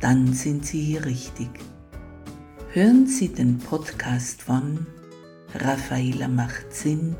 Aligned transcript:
dann 0.00 0.32
sind 0.32 0.66
Sie 0.66 0.80
hier 0.80 1.04
richtig. 1.04 1.48
Hören 2.72 3.06
Sie 3.06 3.28
den 3.28 3.58
Podcast 3.58 4.42
von 4.42 4.86
Raffaela 5.54 6.28
macht 6.28 6.72
Sinn 6.74 7.16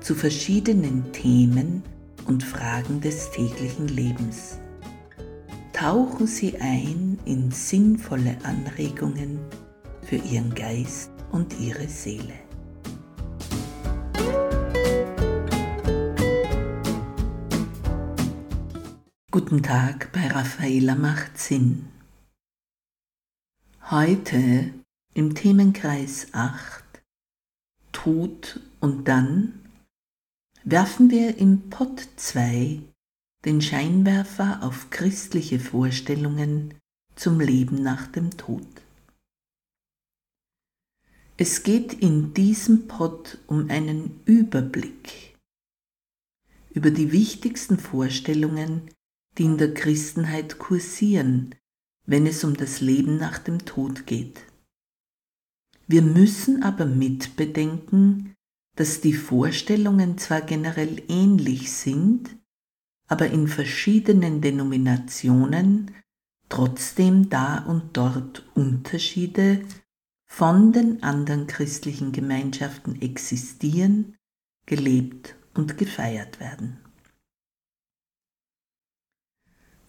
zu 0.00 0.14
verschiedenen 0.14 1.12
Themen 1.12 1.82
und 2.26 2.42
Fragen 2.42 3.00
des 3.00 3.30
täglichen 3.30 3.88
Lebens. 3.88 4.58
Tauchen 5.72 6.26
Sie 6.26 6.56
ein 6.60 7.18
in 7.24 7.50
sinnvolle 7.50 8.36
Anregungen 8.42 9.38
für 10.02 10.16
Ihren 10.16 10.54
Geist 10.54 11.10
und 11.30 11.58
Ihre 11.60 11.88
Seele. 11.88 12.34
Guten 19.30 19.62
Tag 19.62 20.12
bei 20.12 20.26
Raffaela 20.26 20.94
macht 20.94 21.38
Sinn. 21.38 21.86
Heute 23.92 24.72
im 25.12 25.34
Themenkreis 25.34 26.28
8 26.32 26.82
Tod 27.92 28.58
und 28.80 29.06
dann 29.06 29.68
werfen 30.64 31.10
wir 31.10 31.36
im 31.36 31.68
Pott 31.68 32.08
2 32.16 32.80
den 33.44 33.60
Scheinwerfer 33.60 34.62
auf 34.62 34.88
christliche 34.88 35.60
Vorstellungen 35.60 36.72
zum 37.16 37.38
Leben 37.38 37.82
nach 37.82 38.06
dem 38.06 38.30
Tod. 38.30 38.66
Es 41.36 41.62
geht 41.62 41.92
in 41.92 42.32
diesem 42.32 42.88
Pott 42.88 43.40
um 43.46 43.68
einen 43.68 44.22
Überblick 44.24 45.36
über 46.70 46.90
die 46.90 47.12
wichtigsten 47.12 47.78
Vorstellungen, 47.78 48.90
die 49.36 49.42
in 49.42 49.58
der 49.58 49.74
Christenheit 49.74 50.58
kursieren, 50.58 51.54
wenn 52.04 52.26
es 52.26 52.44
um 52.44 52.54
das 52.54 52.80
Leben 52.80 53.16
nach 53.16 53.38
dem 53.38 53.64
Tod 53.64 54.06
geht. 54.06 54.40
Wir 55.86 56.02
müssen 56.02 56.62
aber 56.62 56.86
mitbedenken, 56.86 58.34
dass 58.76 59.00
die 59.00 59.12
Vorstellungen 59.12 60.18
zwar 60.18 60.40
generell 60.40 61.02
ähnlich 61.08 61.72
sind, 61.72 62.36
aber 63.06 63.26
in 63.28 63.46
verschiedenen 63.46 64.40
Denominationen 64.40 65.90
trotzdem 66.48 67.28
da 67.28 67.58
und 67.58 67.96
dort 67.96 68.44
Unterschiede 68.54 69.64
von 70.26 70.72
den 70.72 71.02
anderen 71.02 71.46
christlichen 71.46 72.12
Gemeinschaften 72.12 73.00
existieren, 73.02 74.16
gelebt 74.64 75.36
und 75.54 75.76
gefeiert 75.76 76.40
werden. 76.40 76.81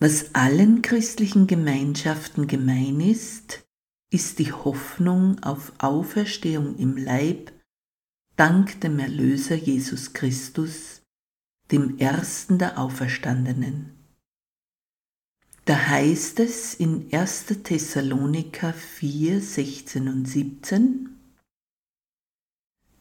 Was 0.05 0.35
allen 0.35 0.81
christlichen 0.81 1.47
Gemeinschaften 1.47 2.47
gemein 2.47 2.99
ist, 2.99 3.65
ist 4.11 4.37
die 4.37 4.51
Hoffnung 4.51 5.41
auf 5.41 5.71
Auferstehung 5.77 6.75
im 6.75 6.97
Leib 6.97 7.53
dank 8.35 8.81
dem 8.81 8.99
Erlöser 8.99 9.55
Jesus 9.55 10.11
Christus, 10.11 11.03
dem 11.71 11.99
Ersten 11.99 12.57
der 12.57 12.79
Auferstandenen. 12.79 13.93
Da 15.63 15.77
heißt 15.87 16.41
es 16.41 16.73
in 16.73 17.07
1. 17.13 17.45
Thessaloniker 17.63 18.73
4, 18.73 19.39
16 19.39 20.09
und 20.09 20.25
17, 20.25 21.17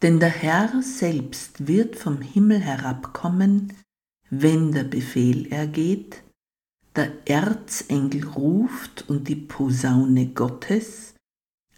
Denn 0.02 0.20
der 0.20 0.30
Herr 0.30 0.80
selbst 0.82 1.66
wird 1.66 1.96
vom 1.96 2.20
Himmel 2.20 2.60
herabkommen, 2.60 3.72
wenn 4.30 4.70
der 4.70 4.84
Befehl 4.84 5.52
ergeht, 5.52 6.22
der 6.94 7.26
Erzengel 7.26 8.26
ruft 8.26 9.08
und 9.08 9.28
die 9.28 9.36
Posaune 9.36 10.28
Gottes, 10.28 11.14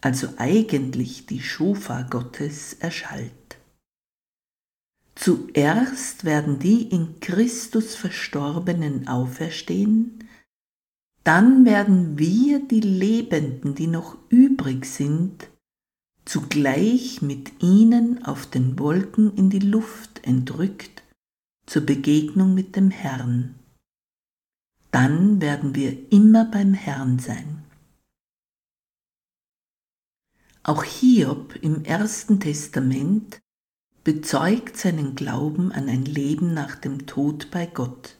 also 0.01 0.29
eigentlich 0.37 1.27
die 1.27 1.41
Schofa 1.41 2.03
Gottes, 2.03 2.75
erschallt. 2.75 3.33
Zuerst 5.15 6.25
werden 6.25 6.59
die 6.59 6.89
in 6.89 7.21
Christus 7.21 7.95
Verstorbenen 7.95 9.07
auferstehen, 9.07 10.25
dann 11.23 11.65
werden 11.65 12.19
wir, 12.19 12.61
die 12.61 12.81
Lebenden, 12.81 13.75
die 13.75 13.87
noch 13.87 14.19
übrig 14.29 14.85
sind, 14.85 15.49
zugleich 16.25 17.23
mit 17.23 17.63
ihnen 17.63 18.25
auf 18.25 18.47
den 18.47 18.79
Wolken 18.79 19.35
in 19.37 19.49
die 19.49 19.61
Luft 19.61 20.27
entrückt 20.27 21.03
zur 21.67 21.83
Begegnung 21.87 22.55
mit 22.55 22.77
dem 22.77 22.91
Herrn 22.91 23.55
dann 24.94 25.41
werden 25.41 25.75
wir 25.75 26.12
immer 26.12 26.44
beim 26.44 26.72
Herrn 26.72 27.19
sein. 27.19 27.65
Auch 30.62 30.84
Hiob 30.84 31.56
im 31.56 31.84
Ersten 31.84 32.38
Testament 32.38 33.41
bezeugt 34.05 34.77
seinen 34.77 35.16
Glauben 35.16 35.72
an 35.72 35.88
ein 35.88 36.05
Leben 36.05 36.55
nach 36.55 36.77
dem 36.77 37.06
Tod 37.06 37.50
bei 37.50 37.66
Gott. 37.66 38.16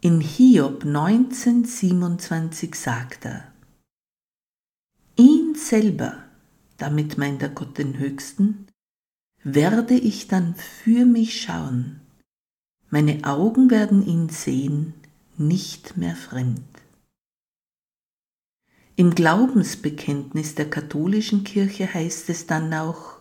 In 0.00 0.22
Hiob 0.22 0.86
1927 0.86 2.74
sagt 2.74 3.26
er, 3.26 3.52
Ihn 5.16 5.56
selber, 5.56 6.24
damit 6.78 7.18
meint 7.18 7.42
er 7.42 7.50
Gott 7.50 7.76
den 7.76 7.98
Höchsten, 7.98 8.66
werde 9.44 9.92
ich 9.92 10.26
dann 10.26 10.54
für 10.54 11.04
mich 11.04 11.42
schauen 11.42 12.00
meine 12.88 13.24
Augen 13.24 13.70
werden 13.70 14.06
ihn 14.06 14.28
sehen, 14.28 14.94
nicht 15.36 15.96
mehr 15.96 16.16
fremd. 16.16 16.62
Im 18.94 19.14
Glaubensbekenntnis 19.14 20.54
der 20.54 20.70
katholischen 20.70 21.44
Kirche 21.44 21.92
heißt 21.92 22.30
es 22.30 22.46
dann 22.46 22.72
auch, 22.72 23.20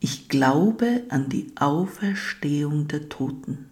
ich 0.00 0.28
glaube 0.28 1.04
an 1.08 1.28
die 1.28 1.52
Auferstehung 1.56 2.88
der 2.88 3.08
Toten. 3.08 3.70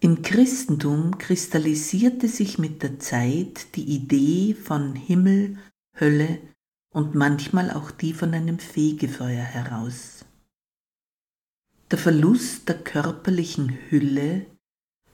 Im 0.00 0.22
Christentum 0.22 1.18
kristallisierte 1.18 2.28
sich 2.28 2.58
mit 2.58 2.82
der 2.82 2.98
Zeit 2.98 3.74
die 3.76 3.84
Idee 3.84 4.54
von 4.54 4.94
Himmel, 4.94 5.58
Hölle 5.98 6.38
und 6.94 7.14
manchmal 7.14 7.70
auch 7.70 7.90
die 7.90 8.12
von 8.12 8.32
einem 8.32 8.58
Fegefeuer 8.58 9.42
heraus. 9.42 10.17
Der 11.90 11.98
Verlust 11.98 12.68
der 12.68 12.78
körperlichen 12.78 13.78
Hülle 13.88 14.44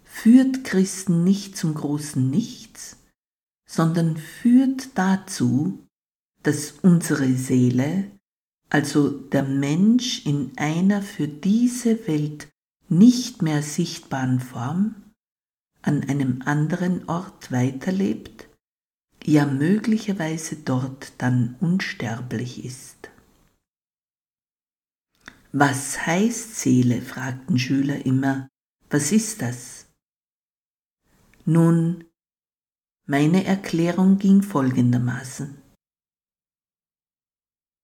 führt 0.02 0.64
Christen 0.64 1.22
nicht 1.22 1.56
zum 1.56 1.74
großen 1.74 2.28
Nichts, 2.28 2.96
sondern 3.68 4.16
führt 4.16 4.98
dazu, 4.98 5.86
dass 6.42 6.72
unsere 6.82 7.32
Seele, 7.34 8.10
also 8.70 9.08
der 9.08 9.44
Mensch 9.44 10.26
in 10.26 10.52
einer 10.56 11.00
für 11.00 11.28
diese 11.28 12.08
Welt 12.08 12.48
nicht 12.88 13.40
mehr 13.40 13.62
sichtbaren 13.62 14.40
Form, 14.40 14.96
an 15.80 16.02
einem 16.02 16.42
anderen 16.44 17.08
Ort 17.08 17.52
weiterlebt, 17.52 18.48
ja 19.24 19.46
möglicherweise 19.46 20.56
dort 20.56 21.12
dann 21.18 21.56
unsterblich 21.60 22.64
ist. 22.64 22.93
Was 25.56 26.04
heißt 26.04 26.56
Seele? 26.56 27.00
fragten 27.00 27.60
Schüler 27.60 28.04
immer. 28.04 28.48
Was 28.90 29.12
ist 29.12 29.40
das? 29.40 29.86
Nun, 31.44 32.06
meine 33.06 33.44
Erklärung 33.44 34.18
ging 34.18 34.42
folgendermaßen. 34.42 35.56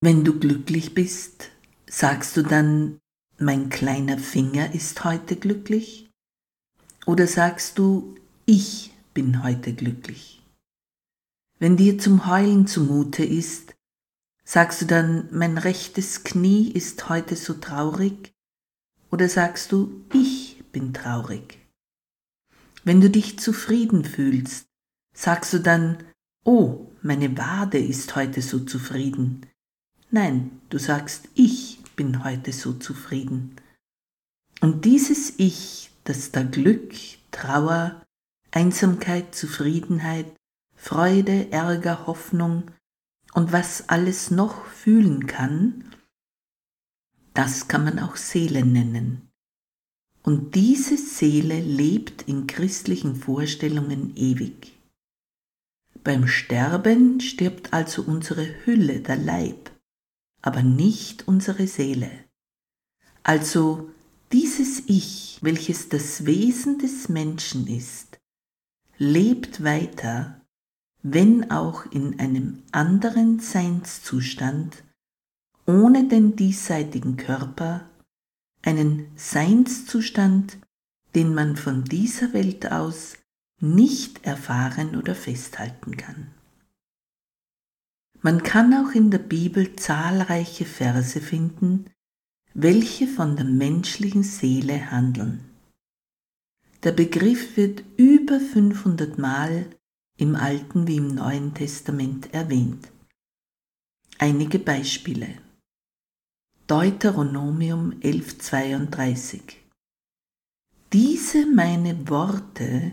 Wenn 0.01 0.25
du 0.25 0.41
glücklich 0.41 0.95
bist, 0.95 1.53
sagst 1.89 2.37
du 2.37 2.43
dann, 2.43 2.99
mein 3.39 3.69
kleiner 3.69 4.19
Finger 4.19 4.75
ist 4.75 5.05
heute 5.05 5.37
glücklich? 5.37 6.11
Oder 7.07 7.29
sagst 7.29 7.79
du, 7.79 8.17
ich 8.47 8.93
bin 9.15 9.45
heute 9.45 9.75
glücklich? 9.75 10.45
Wenn 11.61 11.77
dir 11.77 12.01
zum 12.01 12.27
Heulen 12.27 12.67
zumute 12.67 13.25
ist, 13.25 13.77
Sagst 14.53 14.83
du 14.83 14.87
dann, 14.87 15.29
mein 15.31 15.59
rechtes 15.59 16.25
Knie 16.25 16.73
ist 16.73 17.09
heute 17.09 17.37
so 17.37 17.55
traurig? 17.55 18.33
Oder 19.13 19.29
sagst 19.29 19.71
du, 19.71 20.05
ich 20.13 20.65
bin 20.73 20.93
traurig? 20.93 21.61
Wenn 22.83 23.01
du 23.01 23.09
dich 23.09 23.39
zufrieden 23.39 24.05
fühlst, 24.05 24.67
sagst 25.15 25.53
du 25.53 25.61
dann, 25.61 26.03
oh, 26.45 26.91
meine 27.01 27.39
Wade 27.39 27.79
ist 27.79 28.17
heute 28.17 28.43
so 28.43 28.59
zufrieden. 28.59 29.47
Nein, 30.11 30.61
du 30.69 30.79
sagst, 30.79 31.29
ich 31.35 31.79
bin 31.95 32.25
heute 32.25 32.53
so 32.53 32.73
zufrieden. 32.73 33.55
Und 34.61 34.85
dieses 34.85 35.33
Ich, 35.39 35.93
das 36.03 36.33
da 36.33 36.43
Glück, 36.43 36.93
Trauer, 37.31 38.03
Einsamkeit, 38.51 39.33
Zufriedenheit, 39.33 40.35
Freude, 40.75 41.53
Ärger, 41.53 42.09
Hoffnung 42.09 42.65
und 43.33 43.53
was 43.53 43.89
alles 43.89 44.31
noch 44.31 44.67
fühlen 44.67 45.27
kann, 45.27 45.85
das 47.35 47.69
kann 47.69 47.85
man 47.85 47.99
auch 47.99 48.17
Seele 48.17 48.65
nennen. 48.65 49.31
Und 50.23 50.55
diese 50.55 50.97
Seele 50.97 51.61
lebt 51.61 52.23
in 52.23 52.47
christlichen 52.47 53.17
Vorstellungen 53.17 54.15
ewig. 54.17 54.79
Beim 56.03 56.27
Sterben 56.27 57.21
stirbt 57.21 57.73
also 57.73 58.03
unsere 58.03 58.47
Hülle, 58.65 59.01
der 59.01 59.17
Leib, 59.17 59.71
aber 60.43 60.63
nicht 60.63 61.29
unsere 61.29 61.67
Seele. 61.67 62.11
Also 63.23 63.91
dieses 64.33 64.85
Ich, 64.87 65.39
welches 65.43 65.89
das 65.89 66.25
Wesen 66.25 66.79
des 66.79 67.09
Menschen 67.09 67.67
ist, 67.67 68.19
lebt 68.97 69.63
weiter, 69.65 70.40
wenn 71.03 71.51
auch 71.51 71.87
in 71.87 72.19
einem 72.21 72.63
anderen 72.73 73.41
Seinszustand, 73.41 74.85
ohne 75.67 76.09
den 76.09 76.37
diesseitigen 76.37 77.17
Körper, 77.17 77.89
einen 78.63 79.07
Seinszustand, 79.17 80.59
den 81.15 81.35
man 81.35 81.57
von 81.57 81.85
dieser 81.85 82.33
Welt 82.33 82.71
aus 82.71 83.17
nicht 83.61 84.25
erfahren 84.25 84.97
oder 84.97 85.15
festhalten 85.15 85.97
kann. 85.97 86.29
Man 88.23 88.43
kann 88.43 88.75
auch 88.75 88.95
in 88.95 89.11
der 89.11 89.19
Bibel 89.19 89.77
zahlreiche 89.77 90.67
Verse 90.67 91.21
finden, 91.21 91.87
welche 92.53 93.07
von 93.07 93.37
der 93.37 93.47
menschlichen 93.47 94.23
Seele 94.23 94.91
handeln. 94.91 95.45
Der 96.83 96.93
Begriff 96.93 97.57
wird 97.57 97.83
über 97.97 98.41
500 98.41 99.19
Mal 99.19 99.67
im 100.21 100.37
Alten 100.37 100.87
wie 100.87 100.99
im 100.99 101.09
Neuen 101.09 101.55
Testament 101.55 102.35
erwähnt. 102.35 102.93
Einige 104.19 104.59
Beispiele. 104.59 105.39
Deuteronomium 106.67 107.93
11.32 108.01 109.41
Diese 110.93 111.47
meine 111.47 112.11
Worte 112.11 112.93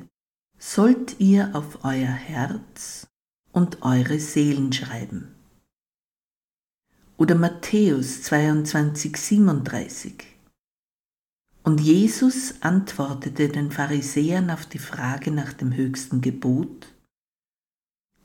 sollt 0.57 1.19
ihr 1.19 1.53
auf 1.53 1.83
euer 1.83 2.07
Herz 2.07 3.07
und 3.51 3.81
eure 3.81 4.19
Seelen 4.19 4.71
schreiben. 4.71 5.35
Oder 7.17 7.35
Matthäus 7.35 8.21
22.37 8.21 10.23
Und 11.63 11.81
Jesus 11.81 12.61
antwortete 12.61 13.49
den 13.49 13.69
Pharisäern 13.69 14.49
auf 14.49 14.65
die 14.65 14.79
Frage 14.79 15.31
nach 15.31 15.51
dem 15.51 15.75
höchsten 15.75 16.21
Gebot, 16.21 16.93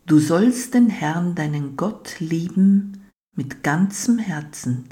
Du 0.04 0.18
sollst 0.18 0.74
den 0.74 0.90
Herrn 0.90 1.36
deinen 1.36 1.76
Gott 1.76 2.18
lieben 2.18 3.08
mit 3.36 3.62
ganzem 3.62 4.18
Herzen, 4.18 4.88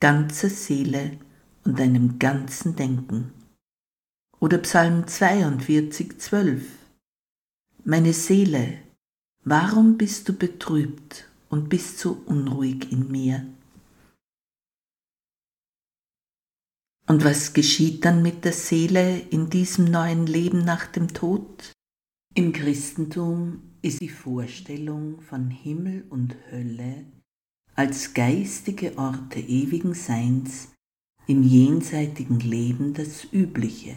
ganzer 0.00 0.50
Seele 0.50 1.18
und 1.64 1.78
deinem 1.78 2.18
ganzen 2.18 2.76
Denken. 2.76 3.32
Oder 4.38 4.58
Psalm 4.58 5.06
42, 5.06 6.20
12. 6.20 6.66
Meine 7.84 8.12
Seele, 8.12 8.78
warum 9.44 9.96
bist 9.96 10.28
du 10.28 10.34
betrübt 10.34 11.26
und 11.48 11.70
bist 11.70 11.98
so 11.98 12.22
unruhig 12.26 12.92
in 12.92 13.10
mir? 13.10 13.46
Und 17.06 17.24
was 17.24 17.54
geschieht 17.54 18.04
dann 18.04 18.22
mit 18.22 18.44
der 18.44 18.52
Seele 18.52 19.20
in 19.30 19.48
diesem 19.48 19.86
neuen 19.86 20.26
Leben 20.26 20.64
nach 20.64 20.86
dem 20.86 21.08
Tod? 21.08 21.72
Im 22.34 22.52
Christentum 22.52 23.69
ist 23.82 24.00
die 24.00 24.08
Vorstellung 24.08 25.20
von 25.22 25.48
Himmel 25.50 26.04
und 26.10 26.36
Hölle 26.50 27.04
als 27.74 28.12
geistige 28.12 28.98
Orte 28.98 29.40
ewigen 29.40 29.94
Seins 29.94 30.68
im 31.26 31.42
jenseitigen 31.42 32.40
Leben 32.40 32.92
das 32.92 33.32
Übliche. 33.32 33.96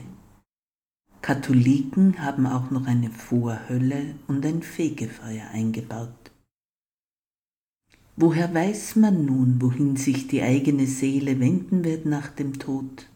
Katholiken 1.22 2.22
haben 2.22 2.46
auch 2.46 2.70
noch 2.72 2.86
eine 2.86 3.10
Vorhölle 3.10 4.16
und 4.28 4.46
ein 4.46 4.62
Fegefeuer 4.62 5.50
eingebaut. 5.52 6.32
Woher 8.16 8.54
weiß 8.54 8.98
man 8.98 9.26
nun, 9.26 9.62
wohin 9.62 9.96
sich 9.96 10.28
die 10.28 10.44
eigene 10.44 10.86
Seele 10.86 11.40
wenden 11.40 11.84
wird 11.84 12.06
nach 12.06 12.30
dem 12.30 12.60
Tod? 12.60 13.10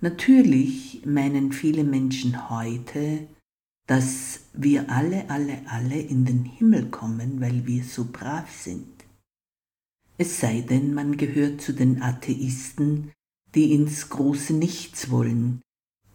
Natürlich 0.00 1.02
meinen 1.04 1.52
viele 1.52 1.84
Menschen 1.84 2.48
heute, 2.48 3.28
dass 3.88 4.40
wir 4.52 4.88
alle, 4.90 5.28
alle, 5.28 5.62
alle 5.66 5.98
in 5.98 6.24
den 6.24 6.44
Himmel 6.44 6.90
kommen, 6.90 7.40
weil 7.40 7.66
wir 7.66 7.82
so 7.82 8.06
brav 8.12 8.48
sind 8.52 8.98
es 10.20 10.40
sei 10.40 10.62
denn, 10.62 10.94
man 10.94 11.16
gehört 11.16 11.62
zu 11.62 11.72
den 11.72 12.02
Atheisten, 12.02 13.12
die 13.54 13.72
ins 13.72 14.10
große 14.10 14.52
Nichts 14.52 15.10
wollen, 15.10 15.62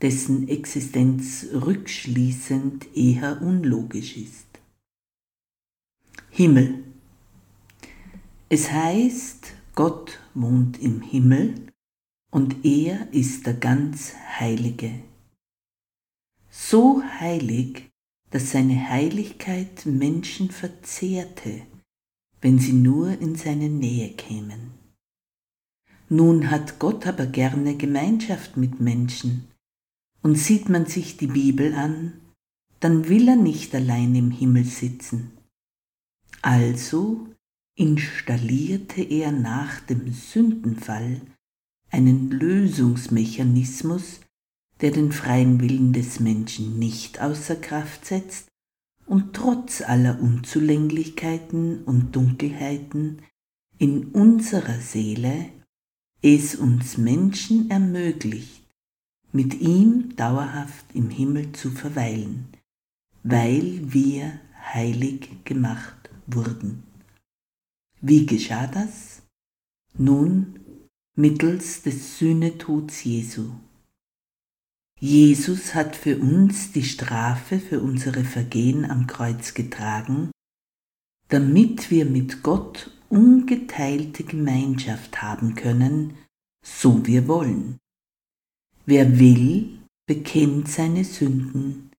dessen 0.02 0.50
Existenz 0.50 1.48
rückschließend 1.54 2.96
eher 2.98 3.42
unlogisch 3.42 4.18
ist. 4.18 4.48
Himmel. 6.30 6.84
Es 8.50 8.70
heißt, 8.72 9.54
Gott 9.74 10.20
wohnt 10.34 10.81
im 10.81 11.02
Himmel 11.02 11.56
und 12.30 12.66
er 12.66 13.12
ist 13.14 13.48
der 13.48 13.54
ganz 13.54 14.14
Heilige. 14.38 14.92
So 16.56 17.04
heilig, 17.20 17.92
dass 18.30 18.52
seine 18.52 18.90
Heiligkeit 18.90 19.86
Menschen 19.86 20.52
verzehrte 20.52 21.64
wenn 22.44 22.60
sie 22.60 22.74
nur 22.74 23.18
in 23.22 23.36
seine 23.36 23.70
Nähe 23.70 24.10
kämen. 24.10 24.74
Nun 26.10 26.52
hat 26.52 26.77
Gott 26.77 27.08
aber 27.08 27.25
gerne 27.25 27.77
Gemeinschaft 27.77 28.58
mit 28.58 28.82
Menschen, 28.82 29.48
und 30.22 30.38
sieht 30.38 30.68
man 30.68 30.86
sich 30.86 31.16
die 31.16 31.27
Bibel 31.27 31.74
an, 31.74 32.20
dann 32.82 33.08
will 33.08 33.30
er 33.30 33.38
nicht 33.38 33.74
allein 33.74 34.13
im 34.13 34.30
Himmel 34.30 34.66
sitzen. 34.66 35.32
Also 36.42 37.27
installierte 37.77 39.01
er 39.01 39.32
nach 39.32 39.80
dem 39.80 40.12
Sündenfall 40.12 41.22
einen 41.92 42.30
Lösungsmechanismus, 42.30 44.20
der 44.82 44.92
den 44.92 45.12
freien 45.12 45.62
Willen 45.62 45.94
des 45.94 46.20
Menschen 46.20 46.80
nicht 46.80 47.22
außer 47.22 47.56
Kraft 47.56 48.06
setzt, 48.06 48.48
und 49.06 49.34
trotz 49.34 49.82
aller 49.82 50.20
Unzulänglichkeiten 50.22 51.84
und 51.84 52.15
Dunkelheiten 52.15 53.22
in 53.77 54.06
unserer 54.06 54.80
Seele 54.80 55.50
es 56.22 56.56
uns 56.56 56.98
Menschen 56.98 57.70
ermöglicht, 57.70 58.63
mit 59.34 59.60
ihm 59.60 60.15
dauerhaft 60.15 60.86
im 60.94 61.10
Himmel 61.10 61.51
zu 61.51 61.70
verweilen, 61.70 62.48
weil 63.24 63.82
wir 63.94 64.39
heilig 64.74 65.30
gemacht 65.44 66.10
wurden. 66.27 66.84
Wie 68.00 68.25
geschah 68.25 68.68
das? 68.68 69.22
Nun 69.98 70.60
mittels 71.15 71.84
des 71.84 72.18
Sühnetods 72.20 73.03
Jesu. 73.03 73.51
Jesus 75.03 75.75
hat 75.75 75.98
für 75.98 76.17
uns 76.17 76.72
die 76.72 76.86
Strafe 76.86 77.60
für 77.60 77.81
unsere 77.81 78.24
Vergehen 78.24 78.89
am 78.89 79.05
Kreuz 79.05 79.53
getragen, 79.53 80.31
damit 81.27 81.91
wir 81.91 82.05
mit 82.05 82.41
Gott 82.41 82.89
ungeteilte 83.10 84.24
Gemeinschaft 84.24 85.22
haben 85.22 85.55
können, 85.55 86.13
so 86.63 87.05
wir 87.05 87.27
wollen. 87.27 87.79
Wer 88.86 89.19
will, 89.19 89.77
bekennt 90.07 90.69
seine 90.69 91.03
Sünden, 91.03 91.91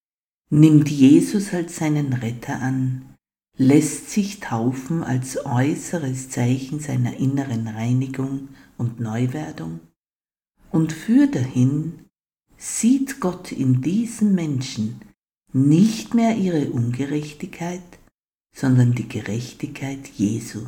nimmt 0.49 0.89
Jesus 0.89 1.53
als 1.53 1.77
seinen 1.77 2.15
Retter 2.15 2.59
an, 2.63 3.17
lässt 3.59 4.09
sich 4.09 4.41
taufen 4.41 5.05
als 5.05 5.45
äußeres 5.45 6.31
Zeichen 6.31 6.81
seiner 6.81 7.19
inneren 7.19 7.69
Reinigung 7.69 8.49
und 8.79 8.99
Neuwerdung 8.99 9.81
und 10.71 10.95
führt 10.95 11.35
dahin, 11.35 12.04
sieht 12.65 13.21
Gott 13.21 13.53
in 13.53 13.83
diesen 13.83 14.35
Menschen 14.35 15.03
nicht 15.53 16.15
mehr 16.15 16.35
ihre 16.35 16.71
Ungerechtigkeit, 16.71 17.83
sondern 18.57 18.95
die 18.95 19.07
Gerechtigkeit 19.07 20.09
Jesu. 20.09 20.65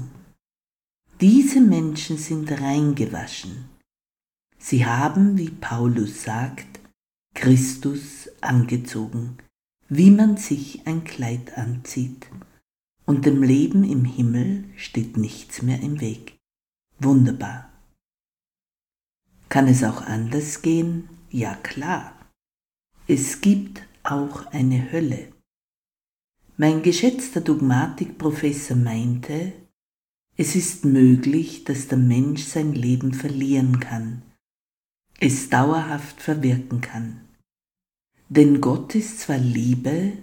Diese 1.23 1.63
Menschen 1.63 2.19
sind 2.19 2.53
reingewaschen. 2.53 3.65
Sie 4.59 4.85
haben, 4.85 5.39
wie 5.39 5.49
Paulus 5.49 6.25
sagt, 6.25 6.81
Christus 7.35 8.29
angezogen, 8.43 9.39
wie 9.89 10.11
man 10.11 10.37
sich 10.37 10.87
ein 10.87 11.03
Kleid 11.05 11.57
anzieht. 11.57 12.27
Und 13.07 13.25
dem 13.25 13.43
Leben 13.43 13.85
im 13.85 14.05
Himmel 14.05 14.65
steht 14.77 15.17
nichts 15.17 15.63
mehr 15.63 15.81
im 15.81 16.01
Weg. 16.01 16.37
Wunderbar. 16.99 17.71
Kann 19.49 19.67
es 19.67 19.83
auch 19.83 20.03
anders 20.03 20.61
gehen? 20.61 21.09
Ja 21.37 21.55
klar. 21.55 22.15
Es 23.07 23.43
gibt 23.43 23.83
auch 24.03 24.47
eine 24.53 24.91
Hölle. 24.91 25.35
Mein 26.57 26.83
geschätzter 26.83 27.43
Dogmatikprofessor 27.43 28.75
meinte, 28.75 29.53
es 30.39 30.57
ist 30.57 30.87
möglich, 30.87 31.65
dass 31.65 31.89
der 31.89 31.99
Mensch 31.99 32.45
sein 32.45 32.73
Leben 32.73 33.13
verlieren 33.13 33.81
kann, 33.81 34.23
es 35.21 35.51
dauerhaft 35.51 36.23
verwirken 36.23 36.81
kann. 36.81 37.21
Denn 38.31 38.63
Gott 38.63 38.95
ist 38.95 39.21
zwar 39.21 39.37
Liebe, 39.37 40.15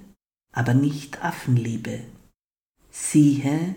aber 0.51 0.73
nicht 0.73 1.23
Affenliebe. 1.23 2.05
Siehe, 2.89 3.75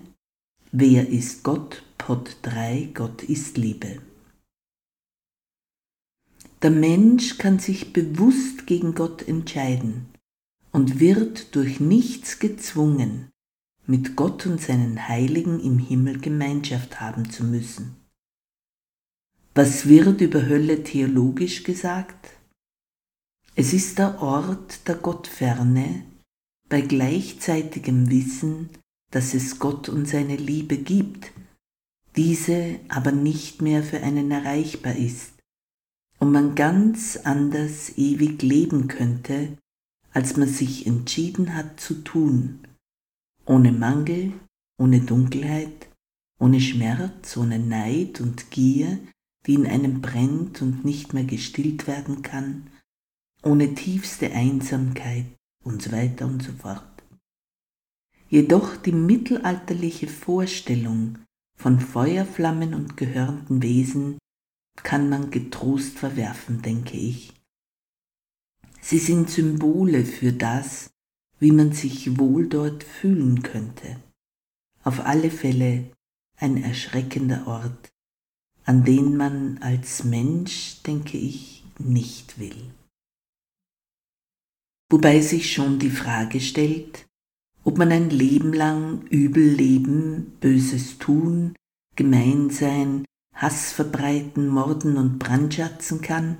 wer 0.73 1.07
ist 1.11 1.43
Gott? 1.43 1.83
Pod 1.99 2.39
3, 2.41 2.93
Gott 2.95 3.25
ist 3.25 3.59
Liebe. 3.59 4.06
Der 6.63 6.71
Mensch 6.71 7.37
kann 7.37 7.59
sich 7.59 7.93
bewusst 7.93 8.67
gegen 8.67 8.95
Gott 8.95 9.29
entscheiden 9.29 10.07
und 10.73 11.01
wird 11.01 11.55
durch 11.55 11.81
nichts 11.81 12.39
gezwungen, 12.39 13.31
mit 13.87 14.17
Gott 14.17 14.47
und 14.47 14.61
seinen 14.61 15.07
Heiligen 15.07 15.61
im 15.61 15.79
Himmel 15.79 16.19
Gemeinschaft 16.19 16.99
haben 16.99 17.31
zu 17.31 17.45
müssen. 17.45 17.97
Was 19.55 19.87
wird 19.87 20.23
über 20.23 20.47
Hölle 20.47 20.83
theologisch 20.83 21.63
gesagt? 21.63 22.31
Es 23.55 23.75
ist 23.75 23.99
der 23.99 24.23
Ort 24.23 24.89
der 24.89 24.97
Gottferne 24.97 26.05
bei 26.71 26.81
gleichzeitigem 26.81 28.11
Wissen, 28.11 28.71
dass 29.11 29.35
es 29.35 29.59
Gott 29.59 29.91
und 29.91 30.09
seine 30.09 30.37
Liebe 30.37 30.79
gibt, 30.79 31.33
diese 32.17 32.81
aber 32.89 33.13
nicht 33.13 33.61
mehr 33.61 33.83
für 33.83 34.03
einen 34.03 34.31
erreichbar 34.31 34.97
ist 34.97 35.36
und 36.19 36.33
man 36.33 36.55
ganz 36.55 37.17
anders 37.19 37.97
ewig 37.97 38.43
leben 38.43 38.89
könnte, 38.89 39.57
als 40.13 40.37
man 40.37 40.49
sich 40.49 40.87
entschieden 40.87 41.55
hat 41.55 41.79
zu 41.79 42.03
tun, 42.03 42.61
ohne 43.45 43.73
Mangel, 43.73 44.33
ohne 44.79 45.01
Dunkelheit, 45.01 45.89
ohne 46.39 46.61
Schmerz, 46.61 47.37
ohne 47.37 47.59
Neid 47.59 48.21
und 48.21 48.51
Gier, 48.51 48.99
die 49.47 49.55
in 49.55 49.67
einem 49.67 50.01
brennt 50.01 50.63
und 50.63 50.85
nicht 50.85 51.15
mehr 51.15 51.25
gestillt 51.25 51.87
werden 51.87 52.23
kann, 52.23 52.69
ohne 53.43 53.75
tiefste 53.75 54.33
Einsamkeit 54.33 55.27
und 55.65 55.83
so 55.83 55.93
weiter 55.93 56.27
und 56.27 56.43
so 56.43 56.53
fort. 56.53 56.83
Jedoch 58.29 58.77
die 58.77 58.93
mittelalterliche 58.93 60.09
Vorstellung 60.09 61.19
von 61.57 61.79
Feuerflammen 61.79 62.75
und 62.75 62.97
gehörnten 62.97 63.63
Wesen 63.63 64.19
kann 64.77 65.09
man 65.09 65.31
getrost 65.31 65.99
verwerfen, 65.99 66.63
denke 66.63 66.97
ich. 66.97 67.33
Sie 68.81 68.99
sind 68.99 69.31
Symbole 69.31 70.05
für 70.05 70.33
das, 70.33 70.91
wie 71.39 71.51
man 71.51 71.73
sich 71.73 72.19
wohl 72.19 72.49
dort 72.49 72.85
fühlen 72.85 73.43
könnte. 73.43 73.97
Auf 74.85 75.01
alle 75.01 75.31
Fälle 75.31 75.91
ein 76.37 76.63
erschreckender 76.63 77.47
Ort, 77.47 77.89
an 78.65 78.85
den 78.85 79.17
man 79.17 79.59
als 79.59 80.05
Mensch, 80.05 80.83
denke 80.83 81.19
ich, 81.19 81.65
nicht 81.79 82.39
will. 82.39 82.71
Wobei 84.91 85.21
sich 85.21 85.53
schon 85.53 85.79
die 85.79 85.91
Frage 85.91 86.41
stellt, 86.41 87.07
ob 87.65 87.79
man 87.79 87.91
ein 87.91 88.11
Leben 88.11 88.53
lang 88.53 89.03
übel 89.09 89.49
leben, 89.49 90.37
Böses 90.41 90.99
tun, 90.99 91.57
gemein 91.97 92.51
sein, 92.51 93.05
Hass 93.37 93.71
verbreiten, 93.73 94.49
morden 94.49 94.97
und 94.97 95.19
brandschatzen 95.19 96.01
kann, 96.01 96.39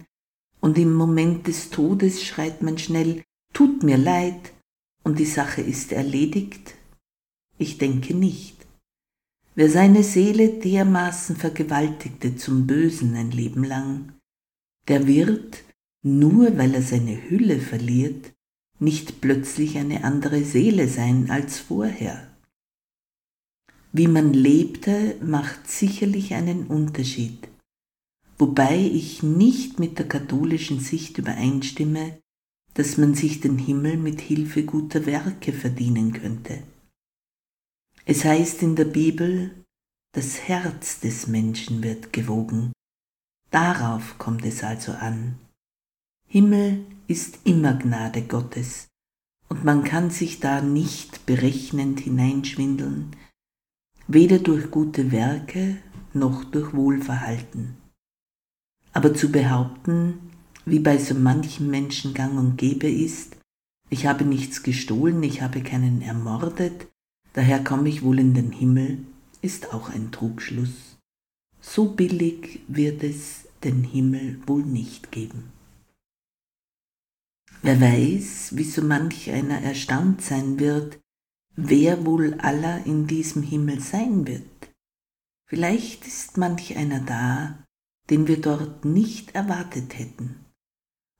und 0.61 0.79
im 0.79 0.95
Moment 0.95 1.47
des 1.47 1.71
Todes 1.71 2.25
schreit 2.25 2.63
man 2.63 2.79
schnell, 2.79 3.23
tut 3.53 3.83
mir 3.83 3.99
leid, 3.99 4.53
und 5.05 5.19
die 5.19 5.27
Sache 5.27 5.61
ist 5.61 5.93
erledigt? 5.93 6.75
Ich 7.59 7.79
denke 7.79 8.15
nicht. 8.15 8.67
Wer 9.55 9.71
seine 9.71 10.03
Seele 10.03 10.49
dermaßen 10.49 11.37
vergewaltigte 11.37 12.37
zum 12.37 12.67
Bösen 12.67 13.15
ein 13.15 13.31
Leben 13.31 13.63
lang, 13.63 14.13
der 14.89 15.07
wird, 15.07 15.63
nur 16.03 16.59
weil 16.59 16.75
er 16.75 16.83
seine 16.83 17.31
Hülle 17.31 17.61
verliert, 17.61 18.33
nicht 18.79 19.21
plötzlich 19.21 19.79
eine 19.79 20.05
andere 20.05 20.45
Seele 20.45 20.89
sein 20.89 21.31
als 21.31 21.59
vorher. 21.59 22.26
Wie 23.99 24.09
man 24.09 24.35
lebte, 24.35 25.17
macht 25.23 25.71
sicherlich 25.71 26.35
einen 26.35 26.67
Unterschied, 26.67 27.49
wobei 28.37 28.77
ich 28.77 29.23
nicht 29.23 29.79
mit 29.79 29.99
der 29.99 30.07
katholischen 30.07 30.81
Sicht 30.81 31.17
übereinstimme, 31.17 32.19
dass 32.75 32.99
man 32.99 33.15
sich 33.15 33.41
den 33.41 33.57
Himmel 33.57 33.97
mit 33.97 34.21
Hilfe 34.21 34.65
guter 34.65 35.07
Werke 35.07 35.55
verdienen 35.55 36.13
könnte. 36.13 36.63
Es 38.05 38.23
heißt 38.23 38.63
in 38.63 38.77
der 38.77 38.85
Bibel, 38.85 39.65
das 40.13 40.41
Herz 40.47 41.01
des 41.01 41.27
Menschen 41.27 41.83
wird 41.83 42.13
gewogen. 42.13 42.73
Darauf 43.51 44.19
kommt 44.19 44.45
es 44.45 44.63
also 44.63 44.93
an. 44.93 45.39
Himmel 46.29 46.85
ist 47.07 47.39
immer 47.45 47.73
Gnade 47.73 48.21
Gottes, 48.21 48.89
und 49.49 49.65
man 49.65 49.85
kann 49.85 50.11
sich 50.11 50.39
da 50.39 50.61
nicht 50.61 51.25
berechnend 51.25 52.01
hineinschwindeln, 52.01 53.17
weder 54.09 54.39
durch 54.39 54.71
gute 54.71 55.13
Werke 55.13 55.79
noch 56.15 56.45
durch 56.45 56.75
Wohlverhalten. 56.75 57.77
Aber 58.93 59.15
zu 59.15 59.31
behaupten, 59.31 60.31
wie 60.65 60.79
bei 60.79 60.99
so 60.99 61.15
manchem 61.15 61.71
Menschen 61.71 62.15
gang 62.15 62.39
und 62.39 62.57
gäbe 62.57 62.89
ist, 62.89 63.37
ich 63.91 64.07
habe 64.07 64.25
nichts 64.25 64.63
gestohlen, 64.63 65.23
ich 65.23 65.43
habe 65.43 65.63
keinen 65.63 66.03
ermordet, 66.03 66.89
daher 67.35 67.63
komme 67.63 67.89
ich 67.89 68.03
wohl 68.03 68.19
in 68.19 68.35
den 68.35 68.53
Himmel, 68.53 68.99
ist 69.43 69.73
auch 69.73 69.91
ein 69.91 70.11
Trugschluss. 70.11 70.97
So 71.61 71.91
billig 71.91 72.61
wird 72.69 73.03
es 73.03 73.49
den 73.63 73.85
Himmel 73.85 74.41
wohl 74.47 74.63
nicht 74.63 75.13
geben. 75.13 75.53
Wer 77.63 77.81
weiß, 77.81 78.57
wie 78.57 78.65
so 78.65 78.83
manch 78.83 79.31
einer 79.31 79.61
erstaunt 79.61 80.23
sein 80.23 80.59
wird, 80.59 81.01
wer 81.57 82.05
wohl 82.05 82.35
aller 82.35 82.85
in 82.87 83.07
diesem 83.07 83.43
Himmel 83.43 83.81
sein 83.81 84.27
wird. 84.27 84.43
Vielleicht 85.49 86.07
ist 86.07 86.37
manch 86.37 86.77
einer 86.77 87.01
da, 87.01 87.59
den 88.11 88.29
wir 88.29 88.41
dort 88.41 88.85
nicht 88.85 89.35
erwartet 89.35 89.99
hätten. 89.99 90.45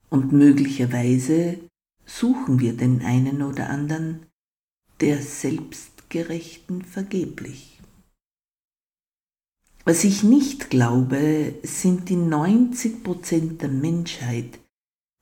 Und 0.09 0.31
möglicherweise 0.31 1.59
suchen 2.05 2.59
wir 2.59 2.73
den 2.73 3.01
einen 3.01 3.41
oder 3.41 3.69
anderen, 3.69 4.25
der 5.01 5.21
Selbstgerechten 5.21 6.83
vergeblich. 6.83 7.79
Was 9.85 10.03
ich 10.03 10.23
nicht 10.23 10.69
glaube, 10.69 11.55
sind 11.63 12.09
die 12.09 12.15
90 12.15 13.03
Prozent 13.03 13.61
der 13.61 13.69
Menschheit, 13.69 14.59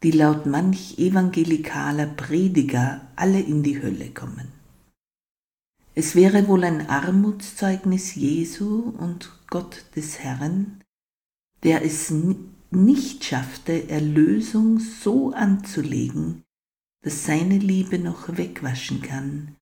die 0.01 0.12
laut 0.12 0.45
manch 0.45 0.98
evangelikaler 0.98 2.07
Prediger 2.07 3.01
alle 3.15 3.39
in 3.39 3.63
die 3.63 3.81
Hölle 3.81 4.10
kommen. 4.10 4.54
Es 5.98 6.14
wäre 6.14 6.50
wohl 6.50 6.66
ein 6.66 6.90
Armutszeugnis 6.90 8.16
Jesu 8.16 8.94
und 8.98 9.32
Gott 9.48 9.86
des 9.96 10.20
Herrn, 10.20 10.84
der 11.64 11.86
es 11.86 12.14
nicht 12.70 13.24
schaffte, 13.24 13.88
Erlösung 13.88 14.80
so 14.80 15.32
anzulegen, 15.32 16.44
dass 17.02 17.24
seine 17.24 17.58
Liebe 17.58 17.98
noch 17.98 18.38
wegwaschen 18.38 19.02
kann 19.02 19.56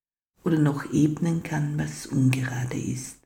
oder 0.44 0.58
noch 0.58 0.92
ebnen 0.92 1.44
kann, 1.44 1.78
was 1.78 2.08
ungerade 2.08 2.80
ist. 2.80 3.20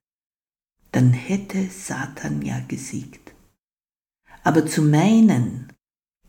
Dann 0.91 1.13
hätte 1.13 1.69
Satan 1.69 2.41
ja 2.41 2.59
gesiegt. 2.67 3.33
Aber 4.43 4.65
zu 4.65 4.81
meinen, 4.81 5.71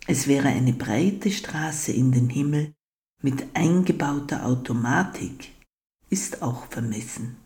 es 0.07 0.29
wäre 0.29 0.49
eine 0.49 0.75
breite 0.75 1.33
Straße 1.33 1.91
in 1.91 2.13
den 2.13 2.29
Himmel 2.29 2.73
mit 3.21 3.45
eingebauter 3.55 4.47
Automatik, 4.47 5.58
ist 6.11 6.43
auch 6.43 6.67
vermessen. 6.67 7.37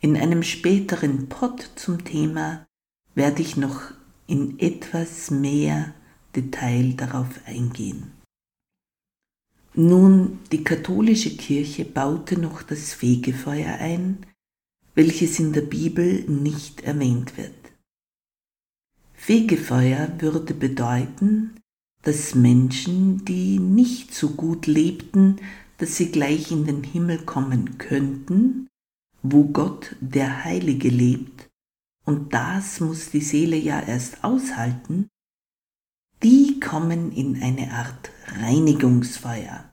In 0.00 0.16
einem 0.16 0.42
späteren 0.42 1.28
Pod 1.28 1.70
zum 1.74 2.04
Thema 2.04 2.66
werde 3.14 3.42
ich 3.42 3.56
noch 3.56 3.92
in 4.26 4.58
etwas 4.60 5.30
mehr 5.30 5.94
Detail 6.36 6.92
darauf 6.94 7.28
eingehen. 7.46 8.12
Nun, 9.74 10.38
die 10.52 10.64
katholische 10.64 11.36
Kirche 11.36 11.84
baute 11.84 12.38
noch 12.38 12.62
das 12.62 12.92
Fegefeuer 12.92 13.74
ein, 13.74 14.26
welches 14.94 15.38
in 15.38 15.52
der 15.52 15.62
Bibel 15.62 16.24
nicht 16.28 16.82
erwähnt 16.82 17.36
wird. 17.36 17.54
Fegefeuer 19.14 20.10
würde 20.18 20.54
bedeuten, 20.54 21.54
dass 22.02 22.34
Menschen, 22.34 23.24
die 23.24 23.58
nicht 23.58 24.14
so 24.14 24.30
gut 24.30 24.66
lebten, 24.66 25.40
dass 25.78 25.96
sie 25.96 26.10
gleich 26.10 26.50
in 26.52 26.66
den 26.66 26.82
Himmel 26.82 27.18
kommen 27.24 27.78
könnten, 27.78 28.68
wo 29.22 29.44
Gott 29.44 29.96
der 30.00 30.44
Heilige 30.44 30.88
lebt, 30.88 31.48
und 32.04 32.32
das 32.32 32.80
muss 32.80 33.10
die 33.10 33.20
Seele 33.20 33.56
ja 33.56 33.80
erst 33.80 34.24
aushalten, 34.24 35.08
die 36.22 36.58
kommen 36.58 37.12
in 37.12 37.42
eine 37.42 37.72
Art 37.72 38.10
Reinigungsfeuer. 38.40 39.72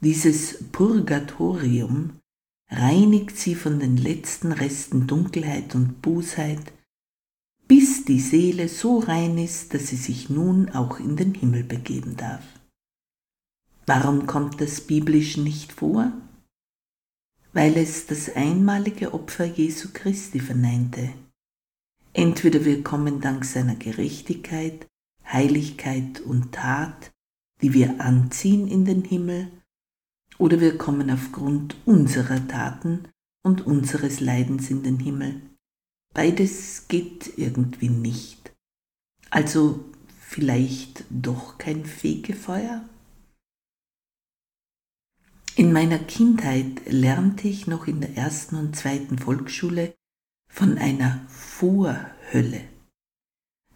Dieses 0.00 0.64
Purgatorium 0.72 2.20
reinigt 2.68 3.36
sie 3.36 3.54
von 3.54 3.80
den 3.80 3.96
letzten 3.96 4.52
Resten 4.52 5.06
Dunkelheit 5.06 5.74
und 5.74 6.00
Bosheit, 6.00 6.72
bis 7.68 8.04
die 8.04 8.20
Seele 8.20 8.68
so 8.68 8.98
rein 8.98 9.38
ist, 9.38 9.74
dass 9.74 9.88
sie 9.88 9.96
sich 9.96 10.30
nun 10.30 10.68
auch 10.70 11.00
in 11.00 11.16
den 11.16 11.34
Himmel 11.34 11.64
begeben 11.64 12.16
darf. 12.16 12.44
Warum 13.86 14.26
kommt 14.26 14.60
das 14.60 14.80
biblisch 14.80 15.36
nicht 15.36 15.72
vor? 15.72 16.12
Weil 17.52 17.76
es 17.76 18.06
das 18.06 18.34
einmalige 18.34 19.12
Opfer 19.12 19.44
Jesu 19.44 19.88
Christi 19.92 20.40
verneinte. 20.40 21.12
Entweder 22.12 22.64
wir 22.64 22.82
kommen 22.82 23.20
dank 23.20 23.44
seiner 23.44 23.74
Gerechtigkeit, 23.74 24.86
Heiligkeit 25.24 26.20
und 26.20 26.52
Tat, 26.52 27.12
die 27.60 27.74
wir 27.74 28.00
anziehen 28.00 28.68
in 28.68 28.84
den 28.84 29.02
Himmel, 29.02 29.50
oder 30.38 30.60
wir 30.60 30.78
kommen 30.78 31.10
aufgrund 31.10 31.76
unserer 31.84 32.46
Taten 32.48 33.08
und 33.42 33.66
unseres 33.66 34.20
Leidens 34.20 34.70
in 34.70 34.82
den 34.82 34.98
Himmel. 34.98 35.42
Beides 36.12 36.88
geht 36.88 37.36
irgendwie 37.36 37.88
nicht. 37.88 38.52
Also 39.30 39.84
vielleicht 40.20 41.04
doch 41.10 41.58
kein 41.58 41.84
Fegefeuer? 41.84 42.88
In 45.56 45.72
meiner 45.72 46.00
Kindheit 46.00 46.82
lernte 46.86 47.46
ich 47.46 47.68
noch 47.68 47.86
in 47.86 48.00
der 48.00 48.16
ersten 48.16 48.56
und 48.56 48.74
zweiten 48.74 49.18
Volksschule 49.18 49.94
von 50.50 50.78
einer 50.78 51.24
Vorhölle. 51.28 52.62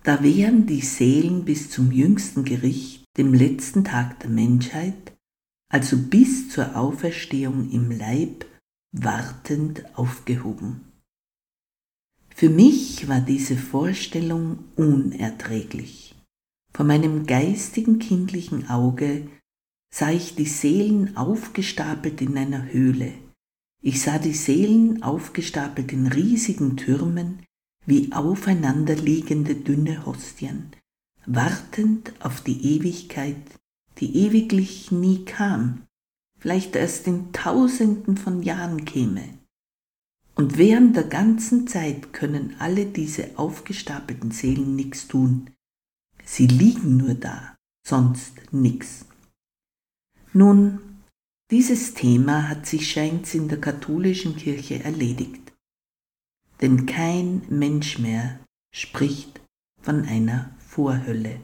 Da 0.03 0.23
wären 0.25 0.67
die 0.67 0.81
Seelen 0.81 1.45
bis 1.45 1.71
zum 1.71 1.93
jüngsten 1.93 2.45
Gericht, 2.45 3.05
dem 3.17 3.33
letzten 3.33 3.85
Tag 3.85 4.19
der 4.21 4.31
Menschheit, 4.31 5.17
also 5.71 5.97
bis 5.97 6.49
zur 6.49 6.77
Auferstehung 6.77 7.71
im 7.71 7.93
Leib, 7.93 8.45
wartend 8.91 9.85
aufgehoben. 9.97 10.81
Für 12.35 12.49
mich 12.49 13.07
war 13.07 13.21
diese 13.21 13.57
Vorstellung 13.57 14.65
unerträglich. 14.75 16.17
Vor 16.73 16.87
meinem 16.87 17.27
geistigen 17.27 17.99
kindlichen 18.01 18.69
Auge 18.69 19.29
sah 19.99 20.13
ich 20.13 20.37
die 20.37 20.45
Seelen 20.45 21.17
aufgestapelt 21.17 22.21
in 22.21 22.39
einer 22.39 22.71
Höhle. 22.73 23.15
Ich 23.83 24.01
sah 24.01 24.21
die 24.21 24.33
Seelen 24.33 25.03
aufgestapelt 25.03 25.93
in 25.93 26.07
riesigen 26.07 26.77
Türmen 26.77 27.43
wie 27.85 28.13
aufeinanderliegende 28.13 29.57
dünne 29.57 30.07
Hostien, 30.07 30.71
wartend 31.27 32.13
auf 32.21 32.43
die 32.43 32.77
Ewigkeit, 32.77 33.43
die 33.99 34.15
ewiglich 34.25 34.93
nie 34.93 35.25
kam, 35.25 35.83
vielleicht 36.39 36.77
erst 36.77 37.09
in 37.09 37.33
tausenden 37.33 38.17
von 38.17 38.45
Jahren 38.45 38.85
käme. 38.85 39.25
Und 40.37 40.59
während 40.59 40.95
der 40.95 41.09
ganzen 41.09 41.67
Zeit 41.67 42.13
können 42.13 42.55
alle 42.61 42.87
diese 42.87 43.37
aufgestapelten 43.37 44.31
Seelen 44.31 44.77
nichts 44.77 45.09
tun. 45.09 45.51
Sie 46.25 46.47
liegen 46.47 46.99
nur 46.99 47.15
da, 47.15 47.57
sonst 47.85 48.53
nichts. 48.53 49.08
Nun, 50.35 51.03
dieses 51.51 51.95
Thema 51.95 52.49
hat 52.49 52.67
sich 52.67 52.91
scheint's 52.91 53.35
in 53.35 53.49
der 53.49 53.61
katholischen 53.61 54.37
Kirche 54.37 54.85
erledigt. 54.85 55.53
Denn 56.61 56.85
kein 56.85 57.47
Mensch 57.49 57.99
mehr 57.99 58.39
spricht 58.71 59.41
von 59.81 60.05
einer 60.05 60.55
Vorhölle. 60.59 61.41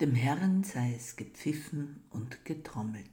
Dem 0.00 0.14
Herrn 0.14 0.64
sei 0.64 0.94
es 0.94 1.16
gepfiffen 1.16 2.04
und 2.10 2.44
getrommelt. 2.44 3.06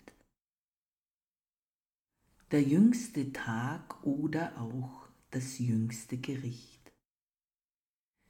Der 2.52 2.62
jüngste 2.62 3.32
Tag 3.32 4.06
oder 4.06 4.60
auch 4.60 5.08
das 5.32 5.60
jüngste 5.60 6.18
Gericht. 6.18 6.94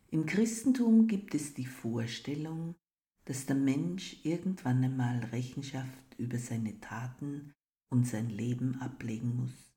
Im 0.09 0.25
Christentum 0.25 1.07
gibt 1.07 1.33
es 1.33 1.53
die 1.53 1.65
Vorstellung, 1.65 2.75
dass 3.27 3.45
der 3.45 3.57
Mensch 3.57 4.21
irgendwann 4.23 4.81
einmal 4.85 5.19
Rechenschaft 5.25 6.15
über 6.17 6.39
seine 6.39 6.79
Taten 6.79 7.53
und 7.89 8.07
sein 8.07 8.29
Leben 8.29 8.79
ablegen 8.79 9.35
muss. 9.35 9.73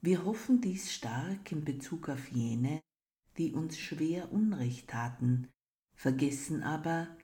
Wir 0.00 0.24
hoffen 0.24 0.62
dies 0.62 0.90
stark 0.90 1.52
in 1.52 1.66
Bezug 1.66 2.08
auf 2.08 2.28
jene, 2.30 2.80
die 3.36 3.52
uns 3.52 3.78
schwer 3.78 4.32
Unrecht 4.32 4.88
taten, 4.88 5.48
vergessen 5.96 6.62
aber, 6.62 7.14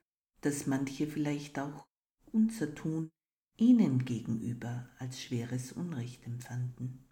dass 0.41 0.67
manche 0.67 1.07
vielleicht 1.07 1.57
auch 1.57 1.87
unser 2.31 2.75
Tun 2.75 3.09
ihnen 3.57 4.05
gegenüber 4.05 4.87
als 4.99 5.19
schweres 5.19 5.71
Unrecht 5.71 6.27
empfanden. 6.27 7.03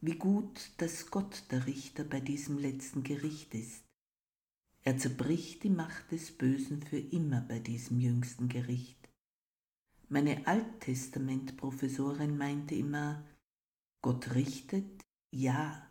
Wie 0.00 0.16
gut, 0.16 0.70
dass 0.76 1.10
Gott 1.10 1.50
der 1.50 1.66
Richter 1.66 2.04
bei 2.04 2.20
diesem 2.20 2.58
letzten 2.58 3.02
Gericht 3.02 3.54
ist, 3.54 3.87
er 4.88 4.96
zerbricht 4.96 5.64
die 5.64 5.68
Macht 5.68 6.12
des 6.12 6.30
Bösen 6.30 6.80
für 6.80 6.96
immer 6.96 7.42
bei 7.42 7.58
diesem 7.58 8.00
jüngsten 8.00 8.48
Gericht. 8.48 8.96
Meine 10.08 10.46
Alttestament-Professorin 10.46 12.38
meinte 12.38 12.74
immer, 12.74 13.22
Gott 14.00 14.34
richtet, 14.34 15.04
ja, 15.30 15.86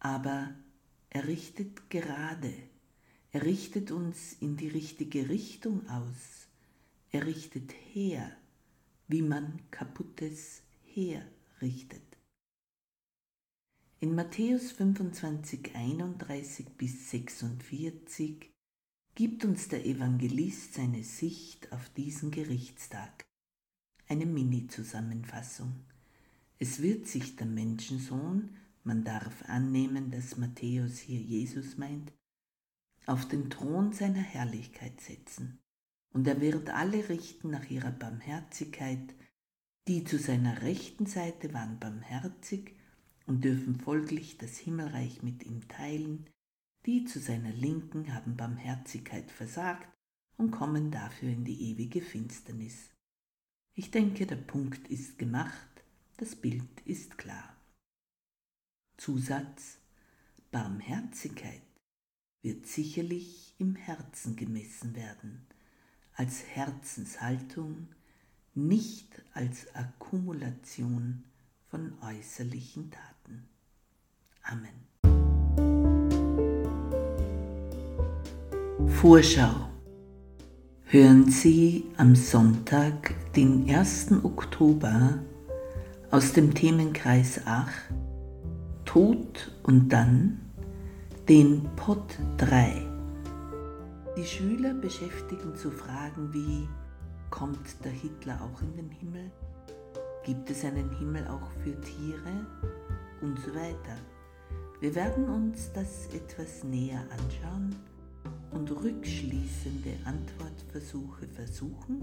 aber 0.00 0.52
er 1.10 1.28
richtet 1.28 1.90
gerade. 1.90 2.52
Er 3.30 3.44
richtet 3.44 3.92
uns 3.92 4.32
in 4.40 4.56
die 4.56 4.66
richtige 4.66 5.28
Richtung 5.28 5.88
aus. 5.88 6.48
Er 7.12 7.24
richtet 7.24 7.72
her, 7.94 8.36
wie 9.06 9.22
man 9.22 9.60
kaputtes 9.70 10.62
herrichtet. 10.92 12.07
In 14.00 14.14
Matthäus 14.14 14.70
25, 14.70 15.74
31 15.74 16.68
bis 16.76 17.10
46 17.10 18.48
gibt 19.16 19.44
uns 19.44 19.66
der 19.66 19.84
Evangelist 19.86 20.74
seine 20.74 21.02
Sicht 21.02 21.72
auf 21.72 21.88
diesen 21.96 22.30
Gerichtstag. 22.30 23.26
Eine 24.06 24.26
Mini-Zusammenfassung. 24.26 25.74
Es 26.60 26.80
wird 26.80 27.08
sich 27.08 27.34
der 27.34 27.48
Menschensohn, 27.48 28.50
man 28.84 29.02
darf 29.02 29.42
annehmen, 29.48 30.12
dass 30.12 30.36
Matthäus 30.36 30.98
hier 30.98 31.20
Jesus 31.20 31.76
meint, 31.76 32.12
auf 33.06 33.26
den 33.26 33.50
Thron 33.50 33.92
seiner 33.92 34.22
Herrlichkeit 34.22 35.00
setzen, 35.00 35.58
und 36.12 36.28
er 36.28 36.40
wird 36.40 36.70
alle 36.70 37.08
richten 37.08 37.50
nach 37.50 37.68
ihrer 37.68 37.90
Barmherzigkeit, 37.90 39.12
die 39.88 40.04
zu 40.04 40.18
seiner 40.18 40.62
rechten 40.62 41.06
Seite 41.06 41.52
waren 41.52 41.80
barmherzig, 41.80 42.77
und 43.28 43.44
dürfen 43.44 43.78
folglich 43.78 44.38
das 44.38 44.56
Himmelreich 44.56 45.22
mit 45.22 45.44
ihm 45.44 45.68
teilen, 45.68 46.26
die 46.86 47.04
zu 47.04 47.20
seiner 47.20 47.52
Linken 47.52 48.14
haben 48.14 48.36
Barmherzigkeit 48.36 49.30
versagt 49.30 49.86
und 50.38 50.50
kommen 50.50 50.90
dafür 50.90 51.28
in 51.28 51.44
die 51.44 51.70
ewige 51.70 52.00
Finsternis. 52.00 52.90
Ich 53.74 53.90
denke, 53.90 54.26
der 54.26 54.36
Punkt 54.36 54.88
ist 54.88 55.18
gemacht, 55.18 55.68
das 56.16 56.34
Bild 56.34 56.80
ist 56.86 57.18
klar. 57.18 57.54
Zusatz 58.96 59.78
Barmherzigkeit 60.50 61.62
wird 62.42 62.66
sicherlich 62.66 63.54
im 63.58 63.76
Herzen 63.76 64.36
gemessen 64.36 64.96
werden, 64.96 65.46
als 66.14 66.44
Herzenshaltung, 66.46 67.88
nicht 68.54 69.22
als 69.34 69.74
Akkumulation 69.74 71.24
von 71.68 71.92
äußerlichen 72.02 72.90
Taten. 72.90 73.17
Amen. 74.50 74.78
Vorschau. 78.88 79.68
Hören 80.84 81.30
Sie 81.30 81.84
am 81.98 82.14
Sonntag, 82.14 83.14
den 83.36 83.68
1. 83.68 84.24
Oktober, 84.24 85.18
aus 86.10 86.32
dem 86.32 86.54
Themenkreis 86.54 87.42
Ach, 87.44 87.70
Tod 88.86 89.52
und 89.64 89.90
dann 89.90 90.40
den 91.28 91.68
Pod 91.76 92.18
3. 92.38 92.86
Die 94.16 94.24
Schüler 94.24 94.72
beschäftigen 94.72 95.54
zu 95.56 95.70
Fragen 95.70 96.32
wie, 96.32 96.66
kommt 97.28 97.84
der 97.84 97.92
Hitler 97.92 98.40
auch 98.40 98.62
in 98.62 98.74
den 98.76 98.90
Himmel? 98.90 99.30
Gibt 100.24 100.48
es 100.48 100.64
einen 100.64 100.90
Himmel 100.96 101.26
auch 101.28 101.50
für 101.62 101.78
Tiere? 101.82 102.46
Und 103.20 103.38
so 103.40 103.54
weiter. 103.54 103.96
Wir 104.80 104.94
werden 104.94 105.28
uns 105.28 105.72
das 105.72 106.06
etwas 106.14 106.62
näher 106.62 107.02
anschauen 107.10 107.74
und 108.52 108.70
rückschließende 108.70 109.90
Antwortversuche 110.04 111.26
versuchen, 111.26 112.00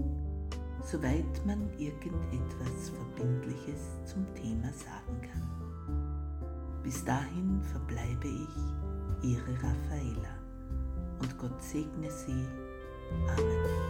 soweit 0.84 1.46
man 1.46 1.70
irgendetwas 1.78 2.90
Verbindliches 2.94 3.80
zum 4.04 4.26
Thema 4.34 4.70
sagen 4.74 5.22
kann. 5.22 6.82
Bis 6.82 7.02
dahin 7.02 7.62
verbleibe 7.62 8.28
ich, 8.28 9.26
Ihre 9.30 9.54
Raffaela, 9.54 10.36
und 11.20 11.38
Gott 11.38 11.62
segne 11.62 12.10
Sie. 12.10 12.44
Amen. 13.26 13.86